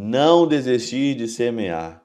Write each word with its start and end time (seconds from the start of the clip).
não 0.00 0.46
desistir 0.46 1.16
de 1.16 1.26
semear. 1.26 2.00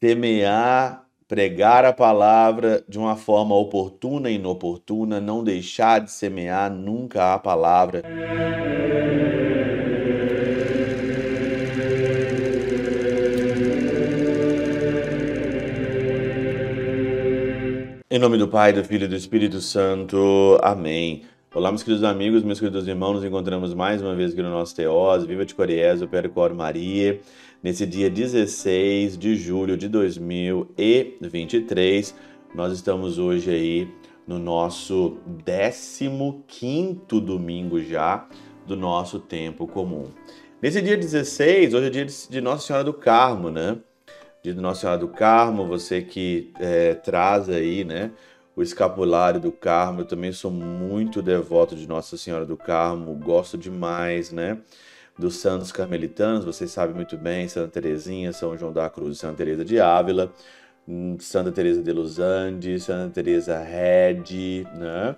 Semear, 0.00 1.04
pregar 1.26 1.84
a 1.84 1.92
palavra 1.92 2.84
de 2.88 2.96
uma 2.96 3.16
forma 3.16 3.56
oportuna 3.56 4.30
e 4.30 4.36
inoportuna, 4.36 5.20
não 5.20 5.42
deixar 5.42 5.98
de 5.98 6.12
semear 6.12 6.70
nunca 6.72 7.34
a 7.34 7.38
palavra. 7.40 8.02
Em 18.08 18.18
nome 18.20 18.38
do 18.38 18.46
Pai, 18.46 18.72
do 18.72 18.84
Filho 18.84 19.06
e 19.06 19.08
do 19.08 19.16
Espírito 19.16 19.60
Santo. 19.60 20.56
Amém. 20.62 21.24
Olá, 21.54 21.70
meus 21.70 21.82
queridos 21.84 22.02
amigos, 22.02 22.42
meus 22.42 22.58
queridos 22.58 22.88
irmãos, 22.88 23.14
nos 23.14 23.24
encontramos 23.24 23.72
mais 23.74 24.02
uma 24.02 24.12
vez 24.12 24.32
aqui 24.32 24.42
no 24.42 24.50
nosso 24.50 24.74
Teós, 24.74 25.24
Viva 25.24 25.46
de 25.46 25.54
Coriésio, 25.54 26.08
Percor 26.08 26.52
Maria, 26.52 27.20
nesse 27.62 27.86
dia 27.86 28.10
16 28.10 29.16
de 29.16 29.36
julho 29.36 29.76
de 29.76 29.88
2023. 29.88 32.12
Nós 32.56 32.72
estamos 32.72 33.20
hoje 33.20 33.52
aí 33.52 33.88
no 34.26 34.36
nosso 34.36 35.18
15 36.48 37.20
domingo 37.20 37.80
já 37.80 38.26
do 38.66 38.76
nosso 38.76 39.20
tempo 39.20 39.68
comum. 39.68 40.06
Nesse 40.60 40.82
dia 40.82 40.96
16, 40.96 41.72
hoje 41.72 41.86
é 41.86 41.90
dia 41.90 42.04
de 42.04 42.40
Nossa 42.40 42.66
Senhora 42.66 42.82
do 42.82 42.92
Carmo, 42.92 43.48
né? 43.48 43.78
Dia 44.42 44.54
de 44.54 44.60
Nossa 44.60 44.80
Senhora 44.80 44.98
do 44.98 45.06
Carmo, 45.06 45.68
você 45.68 46.02
que 46.02 46.52
é, 46.58 46.94
traz 46.94 47.48
aí, 47.48 47.84
né? 47.84 48.10
O 48.56 48.62
escapulário 48.62 49.40
do 49.40 49.52
Carmo. 49.52 50.00
Eu 50.00 50.04
também 50.04 50.32
sou 50.32 50.50
muito 50.50 51.22
devoto 51.22 51.74
de 51.76 51.86
Nossa 51.86 52.16
Senhora 52.16 52.46
do 52.46 52.56
Carmo, 52.56 53.14
gosto 53.14 53.58
demais, 53.58 54.30
né? 54.30 54.58
Dos 55.18 55.36
santos 55.36 55.70
carmelitanos, 55.70 56.44
vocês 56.44 56.70
sabem 56.72 56.94
muito 56.94 57.16
bem, 57.16 57.46
Santa 57.48 57.68
Teresinha, 57.68 58.32
São 58.32 58.58
João 58.58 58.72
da 58.72 58.90
Cruz 58.90 59.18
Santa 59.18 59.36
Teresa 59.36 59.64
de 59.64 59.78
Ávila, 59.78 60.32
hum, 60.88 61.16
Santa 61.20 61.52
Teresa 61.52 61.82
de 61.82 61.92
Los 61.92 62.18
Andes, 62.18 62.84
Santa 62.84 63.14
Teresa 63.14 63.58
Red, 63.58 64.64
né? 64.76 65.16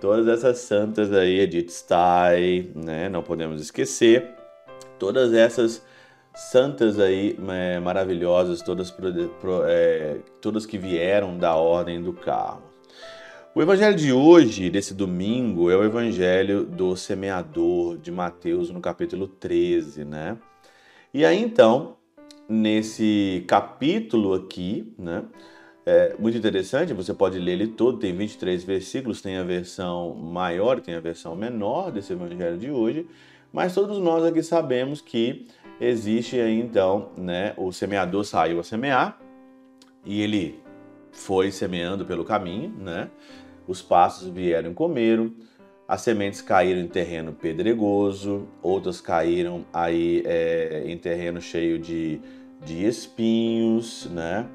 Todas 0.00 0.26
essas 0.28 0.58
santas 0.58 1.12
aí, 1.12 1.40
Edith 1.40 1.70
Stein, 1.70 2.72
né? 2.74 3.08
Não 3.08 3.22
podemos 3.22 3.60
esquecer. 3.60 4.34
Todas 4.98 5.32
essas 5.32 5.82
santas 6.34 6.98
aí 6.98 7.38
é, 7.48 7.80
maravilhosas, 7.80 8.60
todas, 8.62 8.94
é, 9.66 10.18
todas 10.40 10.66
que 10.66 10.76
vieram 10.76 11.38
da 11.38 11.54
ordem 11.54 12.02
do 12.02 12.12
Carmo. 12.12 12.65
O 13.56 13.62
evangelho 13.62 13.96
de 13.96 14.12
hoje, 14.12 14.68
desse 14.68 14.92
domingo, 14.92 15.70
é 15.70 15.76
o 15.78 15.82
evangelho 15.82 16.62
do 16.62 16.94
semeador 16.94 17.96
de 17.96 18.12
Mateus, 18.12 18.68
no 18.68 18.82
capítulo 18.82 19.26
13, 19.26 20.04
né? 20.04 20.36
E 21.14 21.24
aí 21.24 21.40
então, 21.40 21.96
nesse 22.46 23.42
capítulo 23.48 24.34
aqui, 24.34 24.92
né? 24.98 25.24
É 25.86 26.14
muito 26.18 26.36
interessante, 26.36 26.92
você 26.92 27.14
pode 27.14 27.38
ler 27.38 27.52
ele 27.52 27.68
todo, 27.68 27.98
tem 27.98 28.14
23 28.14 28.62
versículos, 28.62 29.22
tem 29.22 29.38
a 29.38 29.42
versão 29.42 30.14
maior, 30.14 30.78
tem 30.82 30.94
a 30.94 31.00
versão 31.00 31.34
menor 31.34 31.90
desse 31.90 32.12
evangelho 32.12 32.58
de 32.58 32.70
hoje, 32.70 33.06
mas 33.50 33.72
todos 33.72 33.96
nós 33.98 34.22
aqui 34.22 34.42
sabemos 34.42 35.00
que 35.00 35.46
existe 35.80 36.38
aí 36.38 36.60
então, 36.60 37.08
né, 37.16 37.54
o 37.56 37.72
semeador 37.72 38.22
saiu 38.22 38.60
a 38.60 38.62
semear 38.62 39.18
e 40.04 40.20
ele 40.20 40.60
foi 41.10 41.50
semeando 41.50 42.04
pelo 42.04 42.22
caminho, 42.22 42.68
né? 42.78 43.08
Os 43.66 43.82
passos 43.82 44.28
vieram 44.28 44.70
e 44.70 44.74
comeram, 44.74 45.32
as 45.88 46.00
sementes 46.00 46.40
caíram 46.40 46.80
em 46.80 46.88
terreno 46.88 47.32
pedregoso, 47.32 48.48
outras 48.62 49.00
caíram 49.00 49.64
aí 49.72 50.22
é, 50.24 50.84
em 50.86 50.98
terreno 50.98 51.40
cheio 51.40 51.78
de, 51.78 52.20
de 52.64 52.84
espinhos, 52.84 54.08
né? 54.10 54.46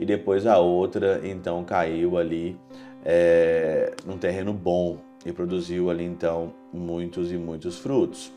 E 0.00 0.04
depois 0.04 0.46
a 0.46 0.58
outra 0.58 1.20
então 1.24 1.62
caiu 1.64 2.18
ali 2.18 2.56
é, 3.04 3.94
num 4.04 4.18
terreno 4.18 4.52
bom 4.52 4.98
e 5.24 5.32
produziu 5.32 5.90
ali 5.90 6.04
então 6.04 6.52
muitos 6.72 7.30
e 7.30 7.36
muitos 7.36 7.78
frutos. 7.78 8.32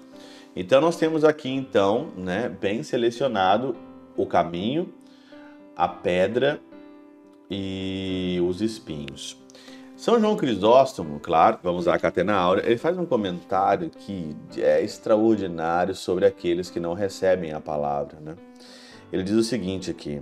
Então 0.56 0.80
nós 0.80 0.98
temos 0.98 1.24
aqui 1.24 1.50
então, 1.50 2.10
né, 2.16 2.48
bem 2.48 2.84
selecionado 2.84 3.76
o 4.16 4.26
caminho, 4.26 4.94
a 5.76 5.88
pedra 5.88 6.62
e 7.50 8.40
os 8.48 8.62
espinhos. 8.62 9.45
São 10.06 10.20
João 10.20 10.36
Crisóstomo, 10.36 11.20
claro, 11.20 11.58
vamos 11.64 11.88
à 11.88 11.98
Catena 11.98 12.36
Áurea, 12.36 12.64
ele 12.64 12.78
faz 12.78 12.96
um 12.96 13.08
comentário 13.08 13.90
que 13.90 14.38
é 14.56 14.80
extraordinário 14.80 15.96
sobre 15.96 16.28
aqueles 16.28 16.70
que 16.70 16.80
não 16.80 16.94
recebem 16.94 17.54
a 17.54 17.60
palavra. 17.60 18.20
Né? 18.22 18.36
Ele 19.12 19.24
diz 19.24 19.34
o 19.34 19.44
seguinte 19.44 19.90
aqui: 19.90 20.22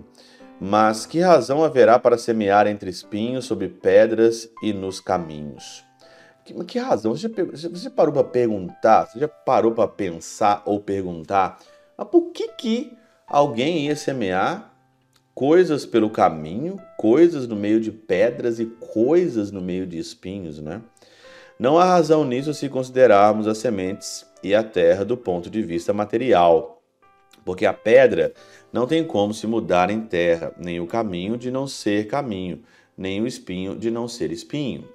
Mas 0.57 1.05
que 1.05 1.19
razão 1.19 1.65
haverá 1.65 1.99
para 1.99 2.17
semear 2.17 2.65
entre 2.65 2.89
espinhos, 2.89 3.43
sobre 3.43 3.67
pedras 3.67 4.49
e 4.63 4.71
nos 4.71 5.01
caminhos? 5.01 5.83
Que, 6.45 6.53
que 6.63 6.79
razão? 6.79 7.13
Você, 7.13 7.27
você 7.27 7.89
parou 7.89 8.13
para 8.13 8.23
perguntar? 8.23 9.07
Você 9.07 9.19
já 9.19 9.27
parou 9.27 9.73
para 9.73 9.89
pensar 9.89 10.63
ou 10.65 10.79
perguntar? 10.79 11.59
Mas 11.97 12.07
por 12.07 12.31
que, 12.31 12.47
que 12.53 12.97
alguém 13.27 13.87
ia 13.87 13.97
semear 13.97 14.73
coisas 15.35 15.85
pelo 15.85 16.09
caminho, 16.09 16.79
coisas 17.03 17.45
no 17.49 17.57
meio 17.57 17.81
de 17.81 17.91
pedras 17.91 18.61
e 18.61 18.65
coisas 18.65 19.51
no 19.51 19.59
meio 19.59 19.85
de 19.85 19.97
espinhos, 19.97 20.61
né? 20.61 20.81
Não 21.59 21.77
há 21.77 21.83
razão 21.83 22.23
nisso 22.23 22.53
se 22.53 22.69
considerarmos 22.69 23.45
as 23.45 23.57
sementes 23.57 24.25
e 24.41 24.55
a 24.55 24.63
terra 24.63 25.03
do 25.03 25.17
ponto 25.17 25.49
de 25.49 25.61
vista 25.61 25.91
material, 25.91 26.81
porque 27.43 27.65
a 27.65 27.73
pedra 27.73 28.33
não 28.71 28.87
tem 28.87 29.03
como 29.03 29.33
se 29.33 29.45
mudar 29.45 29.89
em 29.89 29.99
terra, 29.99 30.53
nem 30.57 30.79
o 30.79 30.87
caminho 30.87 31.35
de 31.37 31.51
não 31.51 31.67
ser 31.67 32.07
caminho, 32.07 32.63
nem 32.97 33.21
o 33.21 33.27
espinho 33.27 33.75
de 33.75 33.91
não 33.91 34.07
ser 34.07 34.31
espinho. 34.31 34.87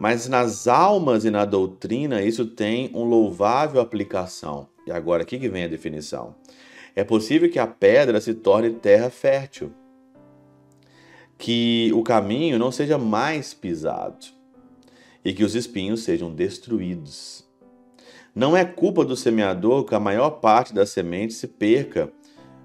Mas 0.00 0.28
nas 0.28 0.66
almas 0.66 1.24
e 1.24 1.30
na 1.30 1.44
doutrina 1.44 2.20
isso 2.20 2.46
tem 2.46 2.90
um 2.92 3.04
louvável 3.04 3.80
aplicação. 3.80 4.66
E 4.84 4.90
agora 4.90 5.22
aqui 5.22 5.38
que 5.38 5.48
vem 5.48 5.62
a 5.62 5.68
definição 5.68 6.34
é 6.96 7.04
possível 7.04 7.48
que 7.48 7.60
a 7.60 7.66
pedra 7.68 8.20
se 8.20 8.34
torne 8.34 8.70
terra 8.70 9.08
fértil, 9.08 9.72
que 11.42 11.90
o 11.92 12.04
caminho 12.04 12.56
não 12.56 12.70
seja 12.70 12.96
mais 12.96 13.52
pisado 13.52 14.26
e 15.24 15.34
que 15.34 15.42
os 15.42 15.56
espinhos 15.56 16.04
sejam 16.04 16.32
destruídos. 16.32 17.44
Não 18.32 18.56
é 18.56 18.64
culpa 18.64 19.04
do 19.04 19.16
semeador 19.16 19.84
que 19.84 19.92
a 19.92 19.98
maior 19.98 20.30
parte 20.30 20.72
da 20.72 20.86
semente 20.86 21.34
se 21.34 21.48
perca, 21.48 22.12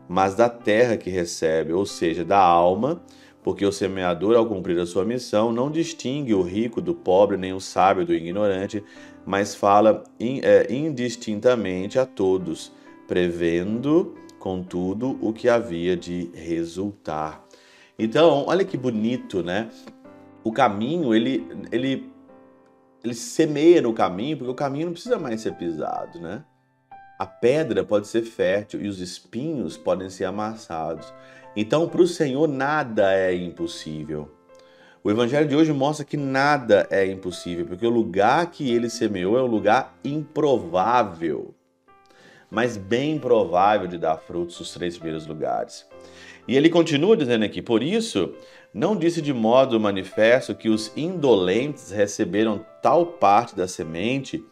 mas 0.08 0.36
da 0.36 0.48
terra 0.48 0.96
que 0.96 1.10
recebe, 1.10 1.74
ou 1.74 1.88
seja, 1.88 2.24
da 2.24 2.38
alma, 2.38 3.02
porque 3.42 3.66
o 3.66 3.72
semeador, 3.72 4.36
ao 4.36 4.46
cumprir 4.46 4.78
a 4.80 4.86
sua 4.86 5.04
missão, 5.04 5.52
não 5.52 5.72
distingue 5.72 6.36
o 6.36 6.44
rico 6.44 6.80
do 6.80 6.94
pobre, 6.94 7.36
nem 7.36 7.54
o 7.54 7.60
sábio 7.60 8.06
do 8.06 8.14
ignorante, 8.14 8.84
mas 9.26 9.56
fala 9.56 10.04
é, 10.20 10.72
indistintamente 10.72 11.98
a 11.98 12.06
todos 12.06 12.72
prevendo, 13.08 14.14
contudo, 14.38 15.18
o 15.20 15.34
que 15.34 15.50
havia 15.50 15.98
de 15.98 16.30
resultar. 16.36 17.47
Então, 18.00 18.46
olha 18.48 18.64
que 18.64 18.78
bonito, 18.78 19.42
né? 19.42 19.70
O 20.44 20.52
caminho, 20.52 21.14
ele, 21.16 21.48
ele, 21.72 22.12
ele 23.04 23.14
semeia 23.14 23.82
no 23.82 23.94
caminho, 23.94 24.38
porque 24.38 24.52
o 24.52 24.56
caminho 24.56 24.86
não 24.86 24.94
precisa 24.94 25.18
mais 25.18 25.42
ser 25.42 25.54
pisado, 25.56 26.20
né? 26.20 26.44
A 27.18 27.26
pedra 27.26 27.84
pode 27.84 28.08
ser 28.08 28.22
fértil 28.22 28.82
e 28.82 28.88
os 28.88 29.00
espinhos 29.00 29.76
podem 29.76 30.10
ser 30.10 30.26
amassados. 30.26 31.12
Então, 31.56 31.90
para 31.90 32.02
o 32.02 32.08
Senhor, 32.08 32.48
nada 32.48 33.12
é 33.14 33.34
impossível. 33.36 34.32
O 35.04 35.10
Evangelho 35.10 35.48
de 35.48 35.56
hoje 35.56 35.74
mostra 35.74 36.06
que 36.06 36.18
nada 36.18 36.88
é 36.92 37.06
impossível, 37.06 37.66
porque 37.66 37.88
o 37.88 37.90
lugar 37.90 38.52
que 38.52 38.72
ele 38.72 38.90
semeou 38.90 39.38
é 39.38 39.42
um 39.42 39.48
lugar 39.48 39.98
improvável 40.04 41.56
mas 42.50 42.78
bem 42.78 43.20
provável 43.20 43.88
de 43.88 43.98
dar 43.98 44.18
frutos 44.18 44.60
os 44.60 44.74
três 44.74 44.96
primeiros 44.96 45.28
lugares. 45.28 45.86
E 46.48 46.56
ele 46.56 46.70
continua 46.70 47.18
dizendo 47.18 47.44
aqui: 47.44 47.62
Por 47.62 47.84
isso, 47.84 48.34
não 48.74 48.96
disse 48.96 49.22
de 49.22 49.34
modo 49.34 49.80
manifesto 49.80 50.56
que 50.56 50.70
os 50.70 50.92
indolentes 50.96 51.92
receberam 51.92 52.66
tal 52.82 53.06
parte 53.06 53.56
da 53.56 53.68
semente 53.68 54.44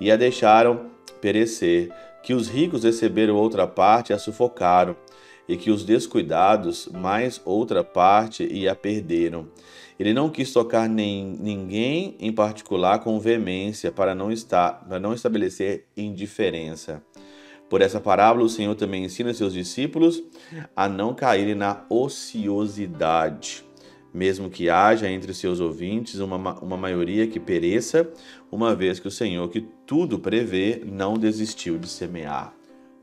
e 0.00 0.10
a 0.10 0.16
deixaram 0.16 0.90
perecer, 1.20 1.90
que 2.22 2.34
os 2.34 2.48
ricos 2.48 2.84
receberam 2.84 3.36
outra 3.36 3.66
parte 3.66 4.10
e 4.10 4.12
a 4.12 4.18
sufocaram, 4.18 4.96
e 5.48 5.56
que 5.56 5.70
os 5.70 5.84
descuidados 5.84 6.88
mais 6.88 7.40
outra 7.44 7.82
parte 7.82 8.46
e 8.50 8.68
a 8.68 8.74
perderam. 8.74 9.48
Ele 9.98 10.14
não 10.14 10.30
quis 10.30 10.50
tocar 10.50 10.88
nem, 10.88 11.36
ninguém 11.38 12.16
em 12.18 12.32
particular 12.32 13.00
com 13.00 13.20
veemência 13.20 13.92
para 13.92 14.14
não, 14.14 14.32
estar, 14.32 14.86
para 14.88 14.98
não 14.98 15.12
estabelecer 15.12 15.84
indiferença. 15.94 17.02
Por 17.70 17.80
essa 17.80 18.00
parábola, 18.00 18.44
o 18.44 18.48
Senhor 18.48 18.74
também 18.74 19.04
ensina 19.04 19.32
seus 19.32 19.52
discípulos 19.52 20.20
a 20.74 20.88
não 20.88 21.14
caírem 21.14 21.54
na 21.54 21.84
ociosidade, 21.88 23.64
mesmo 24.12 24.50
que 24.50 24.68
haja 24.68 25.08
entre 25.08 25.32
seus 25.32 25.60
ouvintes 25.60 26.18
uma, 26.18 26.36
uma 26.60 26.76
maioria 26.76 27.28
que 27.28 27.38
pereça, 27.38 28.10
uma 28.50 28.74
vez 28.74 28.98
que 28.98 29.06
o 29.06 29.10
Senhor, 29.10 29.48
que 29.48 29.60
tudo 29.86 30.18
prevê, 30.18 30.82
não 30.84 31.14
desistiu 31.14 31.78
de 31.78 31.88
semear. 31.88 32.52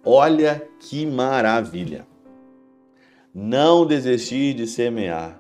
Olha 0.03 0.61
que 0.81 1.05
maravilha! 1.05 2.05
Não 3.33 3.85
desistir 3.85 4.53
de 4.53 4.67
semear. 4.67 5.39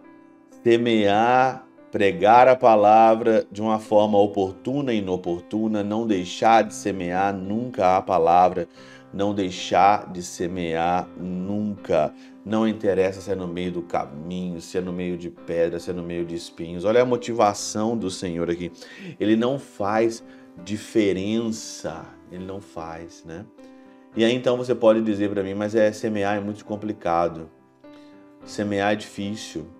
Semear, 0.63 1.66
pregar 1.97 2.47
a 2.47 2.55
palavra 2.55 3.43
de 3.51 3.59
uma 3.59 3.79
forma 3.79 4.19
oportuna 4.19 4.93
e 4.93 4.99
inoportuna, 4.99 5.83
não 5.83 6.05
deixar 6.05 6.63
de 6.63 6.75
semear 6.75 7.35
nunca 7.35 7.97
a 7.97 8.01
palavra, 8.03 8.67
não 9.11 9.33
deixar 9.33 10.11
de 10.11 10.21
semear 10.21 11.09
nunca. 11.17 12.13
Não 12.45 12.67
interessa 12.67 13.19
se 13.19 13.31
é 13.31 13.35
no 13.35 13.47
meio 13.47 13.71
do 13.71 13.81
caminho, 13.81 14.61
se 14.61 14.77
é 14.77 14.81
no 14.81 14.93
meio 14.93 15.17
de 15.17 15.31
pedra, 15.31 15.79
se 15.79 15.89
é 15.89 15.93
no 15.93 16.03
meio 16.03 16.23
de 16.23 16.35
espinhos. 16.35 16.85
Olha 16.85 17.01
a 17.01 17.05
motivação 17.05 17.97
do 17.97 18.11
Senhor 18.11 18.47
aqui. 18.47 18.71
Ele 19.19 19.35
não 19.35 19.57
faz 19.57 20.23
diferença. 20.63 22.05
Ele 22.31 22.45
não 22.45 22.61
faz, 22.61 23.23
né? 23.25 23.43
E 24.15 24.23
aí 24.23 24.35
então 24.35 24.55
você 24.55 24.75
pode 24.75 25.01
dizer 25.01 25.31
para 25.31 25.41
mim, 25.41 25.55
mas 25.55 25.73
é 25.73 25.91
semear 25.91 26.37
é 26.37 26.39
muito 26.39 26.63
complicado. 26.63 27.49
Semear 28.45 28.93
é 28.93 28.95
difícil. 28.95 29.76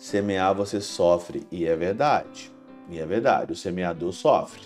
Semear 0.00 0.54
você 0.54 0.80
sofre. 0.80 1.46
E 1.52 1.66
é 1.66 1.76
verdade. 1.76 2.50
E 2.88 2.98
é 2.98 3.04
verdade. 3.04 3.52
O 3.52 3.56
semeador 3.56 4.14
sofre. 4.14 4.62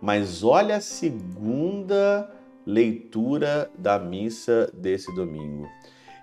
Mas 0.00 0.44
olha 0.44 0.76
a 0.76 0.80
segunda 0.80 2.32
leitura 2.64 3.68
da 3.76 3.98
missa 3.98 4.70
desse 4.72 5.12
domingo. 5.12 5.68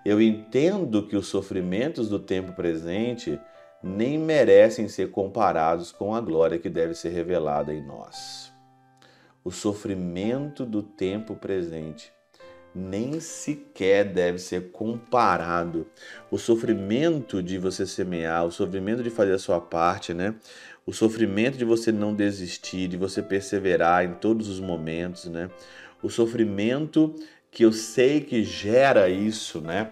Eu 0.05 0.21
entendo 0.21 1.05
que 1.05 1.17
os 1.17 1.27
sofrimentos 1.27 2.07
do 2.07 2.19
tempo 2.19 2.53
presente 2.53 3.37
nem 3.83 4.17
merecem 4.17 4.87
ser 4.87 5.11
comparados 5.11 5.91
com 5.91 6.15
a 6.15 6.21
glória 6.21 6.57
que 6.57 6.69
deve 6.69 6.95
ser 6.95 7.09
revelada 7.09 7.73
em 7.73 7.85
nós. 7.85 8.49
O 9.43 9.51
sofrimento 9.51 10.65
do 10.65 10.81
tempo 10.81 11.35
presente 11.35 12.13
nem 12.77 13.19
sequer 13.19 14.05
deve 14.05 14.37
ser 14.37 14.71
comparado. 14.71 15.87
O 16.29 16.37
sofrimento 16.37 17.41
de 17.41 17.57
você 17.57 17.85
semear, 17.85 18.45
o 18.45 18.51
sofrimento 18.51 19.01
de 19.01 19.09
fazer 19.09 19.33
a 19.33 19.39
sua 19.39 19.59
parte, 19.59 20.13
né? 20.13 20.35
O 20.85 20.93
sofrimento 20.93 21.57
de 21.57 21.65
você 21.65 21.91
não 21.91 22.13
desistir, 22.13 22.87
de 22.87 22.95
você 22.95 23.21
perseverar 23.21 24.05
em 24.05 24.13
todos 24.13 24.47
os 24.47 24.59
momentos, 24.59 25.25
né? 25.25 25.49
O 26.01 26.09
sofrimento 26.09 27.15
que 27.51 27.65
eu 27.65 27.73
sei 27.73 28.21
que 28.21 28.43
gera 28.43 29.09
isso, 29.09 29.59
né? 29.59 29.91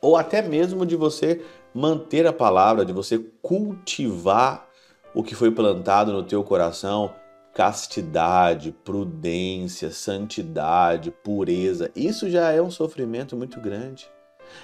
Ou 0.00 0.16
até 0.16 0.42
mesmo 0.42 0.84
de 0.84 0.96
você 0.96 1.40
manter 1.74 2.26
a 2.26 2.32
palavra, 2.32 2.84
de 2.84 2.92
você 2.92 3.18
cultivar 3.40 4.68
o 5.14 5.22
que 5.22 5.34
foi 5.34 5.50
plantado 5.50 6.12
no 6.12 6.22
teu 6.22 6.44
coração, 6.44 7.12
castidade, 7.54 8.72
prudência, 8.84 9.90
santidade, 9.90 11.10
pureza. 11.10 11.90
Isso 11.94 12.30
já 12.30 12.50
é 12.52 12.62
um 12.62 12.70
sofrimento 12.70 13.36
muito 13.36 13.60
grande. 13.60 14.08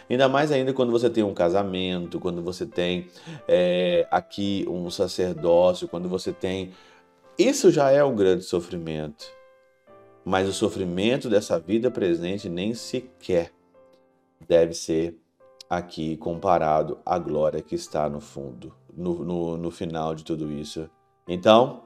Ainda 0.09 0.29
mais 0.29 0.51
ainda 0.51 0.73
quando 0.73 0.91
você 0.91 1.09
tem 1.09 1.23
um 1.23 1.35
casamento, 1.35 2.21
quando 2.21 2.43
você 2.43 2.67
tem 2.67 3.09
é, 3.47 4.07
aqui 4.11 4.65
um 4.69 4.91
sacerdócio, 4.91 5.89
quando 5.89 6.09
você 6.09 6.33
tem. 6.33 6.73
Isso 7.39 7.71
já 7.71 7.91
é 7.91 8.03
um 8.03 8.15
grande 8.15 8.45
sofrimento. 8.45 9.27
Mas 10.25 10.49
o 10.49 10.53
sofrimento 10.53 11.29
dessa 11.29 11.59
vida 11.59 11.91
presente 11.91 12.49
nem 12.49 12.75
sequer 12.75 13.53
deve 14.49 14.75
ser 14.75 15.17
aqui 15.71 16.17
comparado 16.17 16.99
à 17.05 17.19
glória 17.19 17.63
que 17.63 17.75
está 17.75 18.09
no 18.09 18.21
fundo, 18.21 18.75
no, 18.93 19.25
no, 19.25 19.57
no 19.57 19.71
final 19.71 20.15
de 20.15 20.25
tudo 20.25 20.51
isso. 20.51 20.89
Então, 21.29 21.86